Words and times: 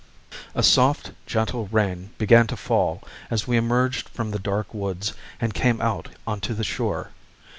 A 0.55 0.63
soft 0.63 1.11
gentle 1.27 1.67
rain 1.67 2.09
began 2.17 2.47
to 2.47 2.57
fall 2.57 3.03
as 3.29 3.45
we 3.47 3.55
emerged 3.55 4.09
from 4.09 4.31
the 4.31 4.39
dark 4.39 4.73
woods 4.73 5.13
and 5.39 5.53
came 5.53 5.79
out 5.79 6.09
onto 6.25 6.55
the 6.55 6.63
shore. 6.63 7.11